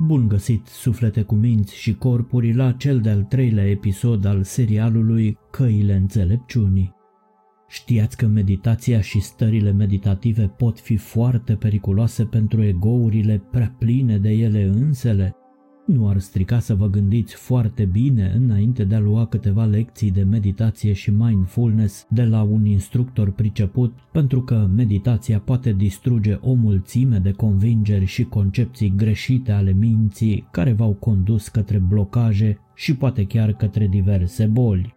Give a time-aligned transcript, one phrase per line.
[0.00, 5.94] Bun găsit, suflete cu minți și corpuri, la cel de-al treilea episod al serialului Căile
[5.94, 6.94] înțelepciunii.
[7.68, 14.30] Știați că meditația și stările meditative pot fi foarte periculoase pentru egourile prea pline de
[14.30, 15.36] ele însele?
[15.88, 20.22] Nu ar strica să vă gândiți foarte bine înainte de a lua câteva lecții de
[20.22, 27.18] meditație și mindfulness de la un instructor priceput, pentru că meditația poate distruge o mulțime
[27.18, 33.52] de convingeri și concepții greșite ale minții care v-au condus către blocaje și poate chiar
[33.52, 34.94] către diverse boli.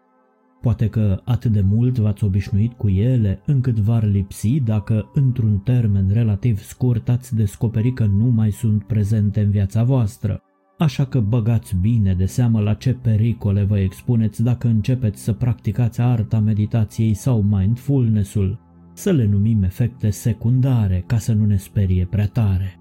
[0.62, 6.10] Poate că atât de mult v-ați obișnuit cu ele încât v-ar lipsi dacă, într-un termen
[6.14, 10.42] relativ scurt, ați descoperi că nu mai sunt prezente în viața voastră.
[10.82, 16.02] Așa că băgați bine de seamă la ce pericole vă expuneți dacă începeți să practicați
[16.02, 18.60] arta meditației sau mindfulness-ul,
[18.94, 22.80] să le numim efecte secundare ca să nu ne sperie prea tare.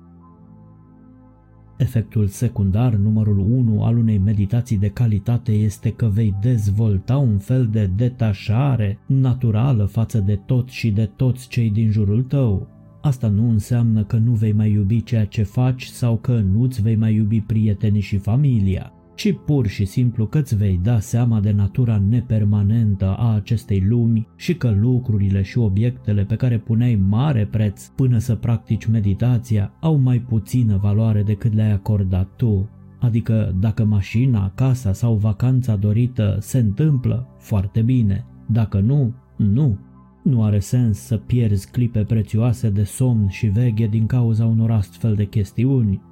[1.76, 7.66] Efectul secundar numărul 1 al unei meditații de calitate este că vei dezvolta un fel
[7.66, 12.68] de detașare naturală față de tot și de toți cei din jurul tău.
[13.00, 16.96] Asta nu înseamnă că nu vei mai iubi ceea ce faci sau că nu-ți vei
[16.96, 21.50] mai iubi prietenii și familia ci pur și simplu că îți vei da seama de
[21.50, 27.86] natura nepermanentă a acestei lumi și că lucrurile și obiectele pe care puneai mare preț
[27.86, 32.68] până să practici meditația au mai puțină valoare decât le-ai acordat tu.
[32.98, 38.24] Adică dacă mașina, casa sau vacanța dorită se întâmplă, foarte bine.
[38.46, 39.78] Dacă nu, nu.
[40.22, 45.14] Nu are sens să pierzi clipe prețioase de somn și veghe din cauza unor astfel
[45.14, 46.02] de chestiuni.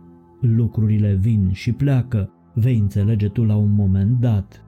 [0.40, 4.64] Lucrurile vin și pleacă, vei înțelege tu la un moment dat.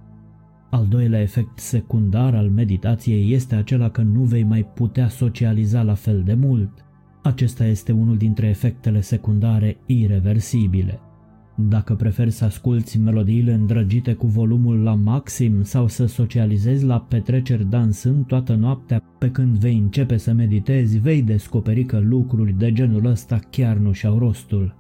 [0.70, 5.94] Al doilea efect secundar al meditației este acela că nu vei mai putea socializa la
[5.94, 6.84] fel de mult.
[7.22, 11.00] Acesta este unul dintre efectele secundare irreversibile.
[11.68, 17.64] Dacă preferi să asculți melodiile îndrăgite cu volumul la maxim sau să socializezi la petreceri
[17.64, 23.04] dansând toată noaptea pe când vei începe să meditezi, vei descoperi că lucruri de genul
[23.04, 24.76] ăsta chiar nu și-au rostul.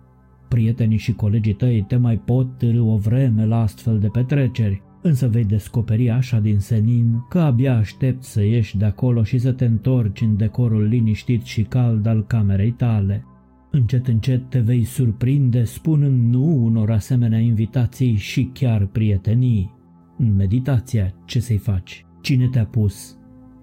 [0.48, 5.28] Prietenii și colegii tăi te mai pot târâ o vreme la astfel de petreceri, însă
[5.28, 9.64] vei descoperi așa din senin că abia aștepți să ieși de acolo și să te
[9.64, 13.24] întorci în decorul liniștit și cald al camerei tale.
[13.70, 19.70] Încet încet te vei surprinde spunând nu unor asemenea invitații și chiar prietenii.
[20.18, 22.06] În meditația, ce să-i faci?
[22.20, 23.18] Cine te-a pus?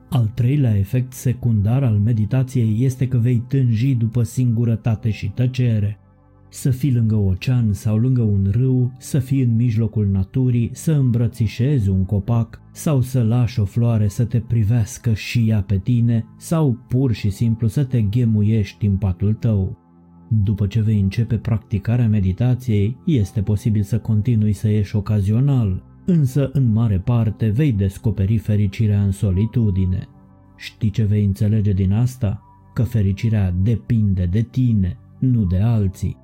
[0.09, 6.00] Al treilea efect secundar al meditației este că vei tânji după singurătate și tăcere
[6.50, 11.89] să fii lângă ocean sau lângă un râu, să fii în mijlocul naturii, să îmbrățișezi
[11.89, 16.78] un copac sau să lași o floare să te privească și ea pe tine sau
[16.88, 19.86] pur și simplu să te ghemuiești în patul tău.
[20.27, 26.71] După ce vei începe practicarea meditației, este posibil să continui să ieși ocazional, însă în
[26.71, 30.07] mare parte vei descoperi fericirea în solitudine.
[30.55, 32.41] Știi ce vei înțelege din asta?
[32.73, 36.17] Că fericirea depinde de tine, nu de alții.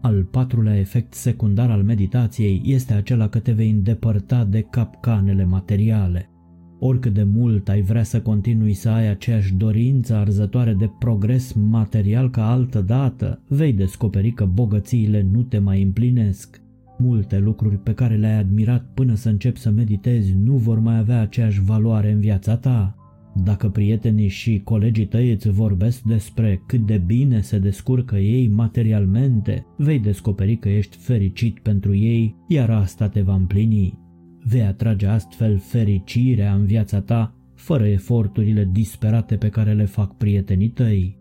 [0.00, 6.30] Al patrulea efect secundar al meditației este acela că te vei îndepărta de capcanele materiale.
[6.78, 12.30] Oricât de mult ai vrea să continui să ai aceeași dorință arzătoare de progres material
[12.30, 16.60] ca altă dată, vei descoperi că bogățiile nu te mai împlinesc.
[16.98, 21.20] Multe lucruri pe care le-ai admirat până să începi să meditezi nu vor mai avea
[21.20, 22.96] aceeași valoare în viața ta.
[23.44, 29.66] Dacă prietenii și colegii tăi îți vorbesc despre cât de bine se descurcă ei materialmente,
[29.76, 34.05] vei descoperi că ești fericit pentru ei, iar asta te va împlini.
[34.48, 40.68] Vei atrage astfel fericirea în viața ta, fără eforturile disperate pe care le fac prietenii
[40.68, 41.18] tăi.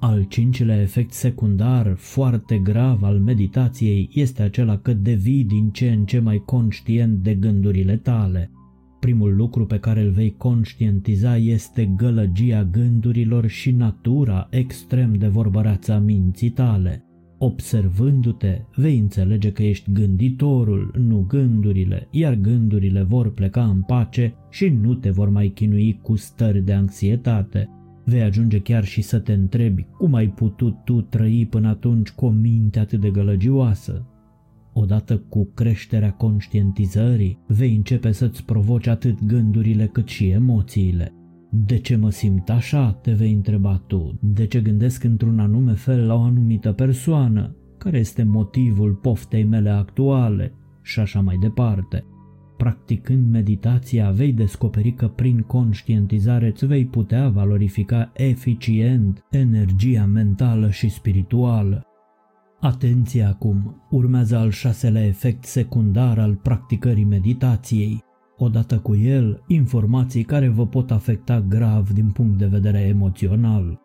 [0.00, 6.04] Al cincilea efect secundar, foarte grav al meditației, este acela că devii din ce în
[6.04, 8.50] ce mai conștient de gândurile tale–
[9.02, 15.92] Primul lucru pe care îl vei conștientiza este gălăgia gândurilor și natura extrem de vorbăreață
[15.92, 17.04] a minții tale.
[17.44, 24.68] Observându-te, vei înțelege că ești gânditorul, nu gândurile, iar gândurile vor pleca în pace și
[24.68, 27.68] nu te vor mai chinui cu stări de anxietate.
[28.04, 32.24] Vei ajunge chiar și să te întrebi cum ai putut tu trăi până atunci cu
[32.24, 34.06] o minte atât de gălăgioasă.
[34.72, 41.12] Odată cu creșterea conștientizării, vei începe să-ți provoci atât gândurile cât și emoțiile.
[41.54, 44.18] De ce mă simt așa, te vei întreba tu?
[44.20, 47.56] De ce gândesc într-un anume fel la o anumită persoană?
[47.78, 50.52] Care este motivul poftei mele actuale?
[50.82, 52.04] Și așa mai departe.
[52.56, 60.88] Practicând meditația, vei descoperi că prin conștientizare îți vei putea valorifica eficient energia mentală și
[60.88, 61.86] spirituală
[62.62, 68.04] Atenție acum, urmează al șaselea efect secundar al practicării meditației.
[68.44, 73.80] Odată cu el, informații care vă pot afecta grav din punct de vedere emoțional.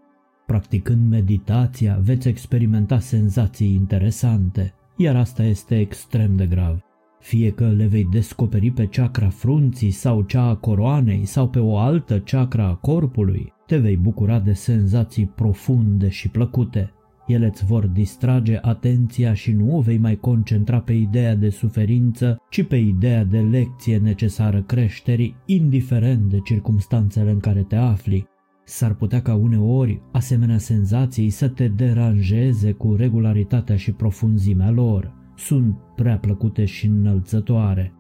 [0.46, 6.80] Practicând meditația, veți experimenta senzații interesante, iar asta este extrem de grav.
[7.20, 11.78] Fie că le vei descoperi pe chakra frunții sau cea a coroanei sau pe o
[11.78, 16.92] altă chakra a corpului, te vei bucura de senzații profunde și plăcute.
[17.28, 22.38] Ele îți vor distrage atenția și nu o vei mai concentra pe ideea de suferință,
[22.50, 28.28] ci pe ideea de lecție necesară creșterii, indiferent de circumstanțele în care te afli.
[28.66, 35.14] S-ar putea ca uneori asemenea senzații să te deranjeze cu regularitatea și profunzimea lor.
[35.36, 37.94] Sunt prea plăcute și înălțătoare.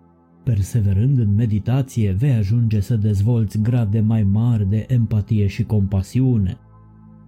[0.43, 6.57] Perseverând în meditație, vei ajunge să dezvolți grade mai mari de empatie și compasiune.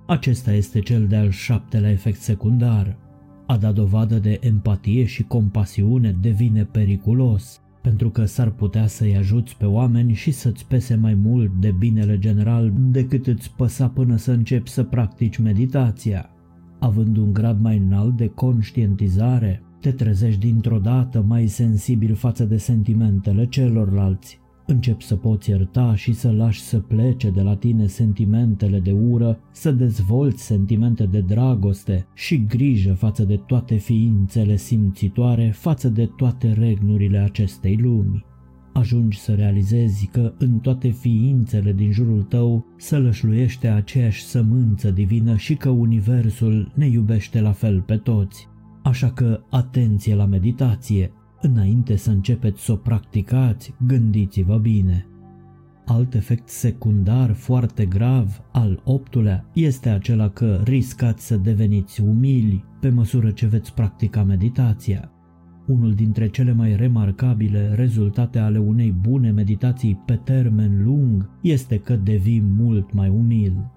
[0.09, 2.97] Acesta este cel de-al șaptelea efect secundar.
[3.45, 9.57] A da dovadă de empatie și compasiune devine periculos, pentru că s-ar putea să-i ajuți
[9.57, 14.31] pe oameni și să-ți pese mai mult de binele general decât îți păsa până să
[14.31, 16.29] începi să practici meditația.
[16.79, 22.57] Având un grad mai înalt de conștientizare, te trezești dintr-o dată mai sensibil față de
[22.57, 24.39] sentimentele celorlalți.
[24.69, 29.39] Începi să poți ierta și să lași să plece de la tine sentimentele de ură,
[29.51, 36.53] să dezvolți sentimente de dragoste și grijă față de toate ființele simțitoare, față de toate
[36.53, 38.25] regnurile acestei lumi.
[38.73, 45.55] Ajungi să realizezi că în toate ființele din jurul tău sălășluiește aceeași sămânță divină și
[45.55, 48.47] că Universul ne iubește la fel pe toți.
[48.83, 51.11] Așa că atenție la meditație,
[51.41, 55.05] înainte să începeți să o practicați, gândiți-vă bine.
[55.85, 62.89] Alt efect secundar foarte grav al optulea este acela că riscați să deveniți umili pe
[62.89, 65.11] măsură ce veți practica meditația.
[65.67, 71.95] Unul dintre cele mai remarcabile rezultate ale unei bune meditații pe termen lung este că
[71.95, 73.71] devii mult mai umil.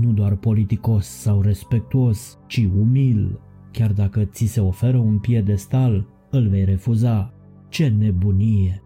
[0.00, 3.38] Nu doar politicos sau respectuos, ci umil,
[3.72, 7.32] Chiar dacă ți se oferă un piedestal, îl vei refuza.
[7.68, 8.82] Ce nebunie!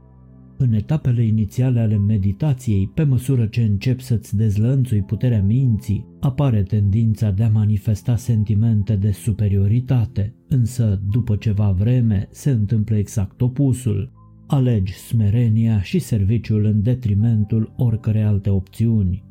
[0.57, 7.31] În etapele inițiale ale meditației, pe măsură ce începi să-ți dezlănțui puterea minții, apare tendința
[7.31, 14.13] de a manifesta sentimente de superioritate, însă după ceva vreme se întâmplă exact opusul.
[14.47, 19.25] Alegi smerenia și serviciul în detrimentul oricărei alte opțiuni.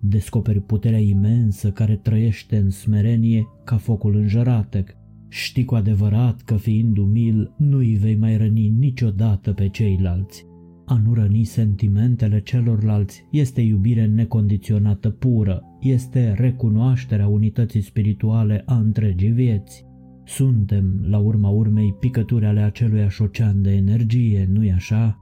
[0.00, 4.96] Descoperi puterea imensă care trăiește în smerenie ca focul înjăratec.
[5.32, 10.46] Știi cu adevărat că fiind umil nu îi vei mai răni niciodată pe ceilalți.
[10.86, 19.30] A nu răni sentimentele celorlalți este iubire necondiționată pură, este recunoașterea unității spirituale a întregii
[19.30, 19.84] vieți.
[20.24, 25.19] Suntem, la urma urmei, picături ale acelui ocean de energie, nu-i așa?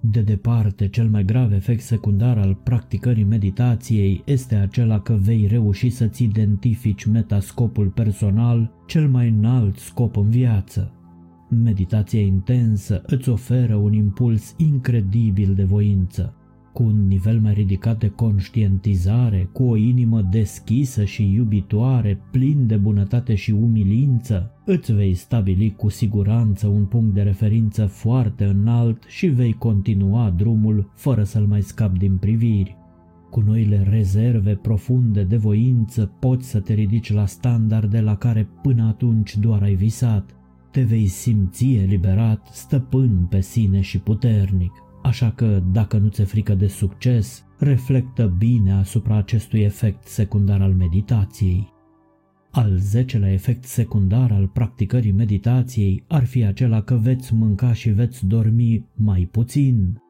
[0.00, 5.90] De departe, cel mai grav efect secundar al practicării meditației este acela că vei reuși
[5.90, 10.92] să-ți identifici metascopul personal, cel mai înalt scop în viață.
[11.48, 16.34] Meditația intensă îți oferă un impuls incredibil de voință
[16.76, 22.76] cu un nivel mai ridicat de conștientizare, cu o inimă deschisă și iubitoare, plin de
[22.76, 29.26] bunătate și umilință, îți vei stabili cu siguranță un punct de referință foarte înalt și
[29.26, 32.76] vei continua drumul fără să-l mai scapi din priviri.
[33.30, 38.86] Cu noile rezerve profunde de voință poți să te ridici la standarde la care până
[38.86, 40.36] atunci doar ai visat.
[40.70, 44.85] Te vei simți eliberat, stăpân pe sine și puternic.
[45.06, 50.72] Așa că, dacă nu ți-e frică de succes, reflectă bine asupra acestui efect secundar al
[50.72, 51.72] meditației.
[52.50, 58.26] Al zecelea efect secundar al practicării meditației ar fi acela că veți mânca și veți
[58.26, 60.02] dormi mai puțin.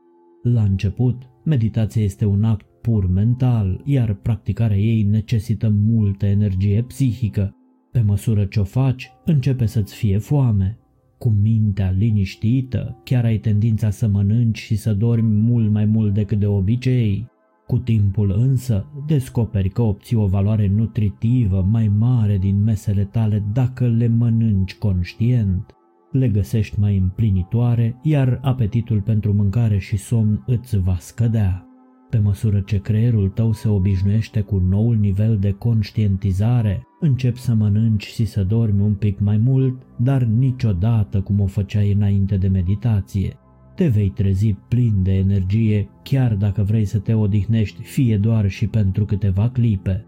[0.43, 7.55] La început, meditația este un act pur mental, iar practicarea ei necesită multă energie psihică.
[7.93, 10.79] Pe măsură ce o faci, începe să-ți fie foame,
[11.19, 16.39] cu mintea liniștită, chiar ai tendința să mănânci și să dormi mult mai mult decât
[16.39, 17.27] de obicei.
[17.67, 23.87] Cu timpul însă, descoperi că obții o valoare nutritivă mai mare din mesele tale dacă
[23.87, 25.75] le mănânci conștient.
[26.11, 31.67] Le găsești mai împlinitoare, iar apetitul pentru mâncare și somn îți va scădea.
[32.11, 38.07] Pe măsură ce creierul tău se obișnuiește cu noul nivel de conștientizare, începi să mănânci
[38.07, 43.37] și să dormi un pic mai mult, dar niciodată cum o făceai înainte de meditație.
[43.75, 48.67] Te vei trezi plin de energie chiar dacă vrei să te odihnești fie doar și
[48.67, 50.07] pentru câteva clipe.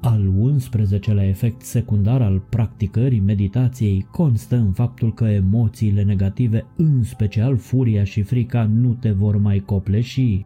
[0.00, 7.56] Al 11-lea efect secundar al practicării meditației constă în faptul că emoțiile negative, în special
[7.56, 10.44] furia și frica, nu te vor mai copleși.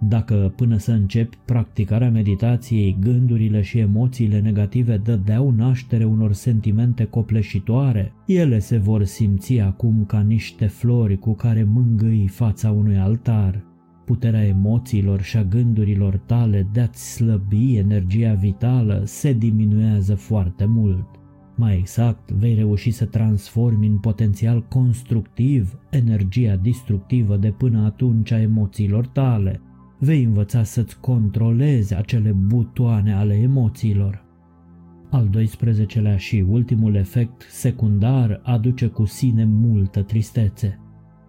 [0.00, 8.12] Dacă până să începi practicarea meditației, gândurile și emoțiile negative dădeau naștere unor sentimente copleșitoare,
[8.26, 13.64] ele se vor simți acum ca niște flori cu care mângâi fața unui altar.
[14.04, 21.06] Puterea emoțiilor și a gândurilor tale de a-ți slăbi energia vitală se diminuează foarte mult.
[21.56, 28.40] Mai exact, vei reuși să transformi în potențial constructiv energia distructivă de până atunci a
[28.40, 29.60] emoțiilor tale.
[30.00, 34.24] Vei învăța să-ți controlezi acele butoane ale emoțiilor.
[35.10, 40.78] Al 12-lea și ultimul efect secundar aduce cu sine multă tristețe.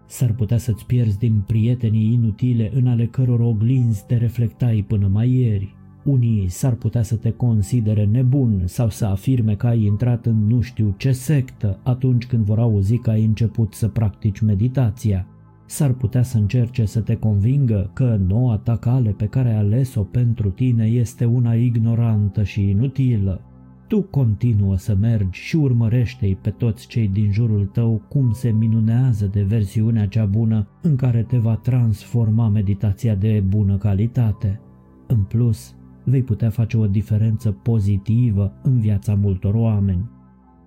[0.07, 5.29] S-ar putea să-ți pierzi din prietenii inutile în ale căror oglinzi te reflectai până mai
[5.29, 5.75] ieri.
[6.03, 10.61] Unii s-ar putea să te considere nebun sau să afirme că ai intrat în nu
[10.61, 15.27] știu ce sectă atunci când vor auzi că ai început să practici meditația.
[15.69, 20.03] S-ar putea să încerce să te convingă că noua ta cale pe care ai ales-o
[20.03, 23.41] pentru tine este una ignorantă și inutilă,
[23.88, 29.25] tu continuă să mergi și urmărește-i pe toți cei din jurul tău cum se minunează
[29.25, 34.61] de versiunea cea bună în care te va transforma meditația de bună calitate.
[35.07, 40.09] În plus, vei putea face o diferență pozitivă în viața multor oameni.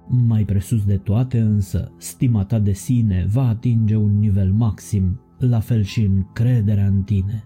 [0.08, 5.60] Mai presus de toate însă, stima ta de sine va atinge un nivel maxim, la
[5.60, 7.44] fel și încrederea în tine.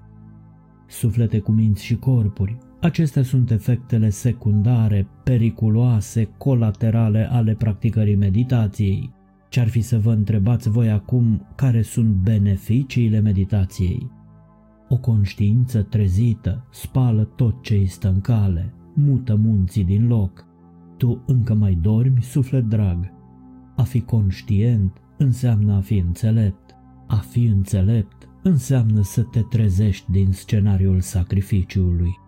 [0.86, 9.12] Suflete cu minți și corpuri, Acestea sunt efectele secundare, periculoase, colaterale ale practicării meditației.
[9.48, 14.10] Ce-ar fi să vă întrebați voi acum care sunt beneficiile meditației?
[14.88, 20.46] O conștiință trezită spală tot ce îi stă în cale, mută munții din loc.
[20.96, 23.12] Tu încă mai dormi, suflet drag.
[23.76, 26.74] A fi conștient înseamnă a fi înțelept.
[27.06, 32.24] A fi înțelept înseamnă să te trezești din scenariul sacrificiului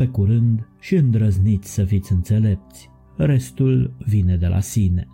[0.00, 5.08] pe curând și îndrăzniți să fiți înțelepți, restul vine de la sine.